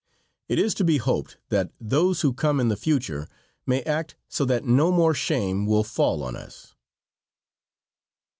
[0.49, 3.27] It is to be hoped that those who come in the future
[3.67, 6.73] may act so that no more shame will fall on us.